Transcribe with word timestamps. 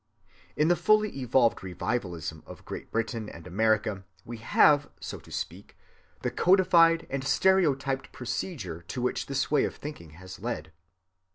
In 0.57 0.67
the 0.67 0.75
fully 0.75 1.15
evolved 1.21 1.61
Revivalism 1.63 2.41
of 2.47 2.65
Great 2.65 2.89
Britain 2.91 3.29
and 3.29 3.45
America 3.45 4.03
we 4.25 4.37
have, 4.37 4.89
so 4.99 5.19
to 5.19 5.31
speak, 5.31 5.77
the 6.23 6.31
codified 6.31 7.05
and 7.11 7.23
stereotyped 7.23 8.11
procedure 8.11 8.81
to 8.87 8.99
which 8.99 9.27
this 9.27 9.51
way 9.51 9.63
of 9.63 9.75
thinking 9.75 10.13
has 10.17 10.39
led. 10.39 10.71